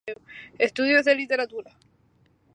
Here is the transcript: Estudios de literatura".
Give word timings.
Estudios 0.57 1.05
de 1.05 1.13
literatura". 1.13 1.77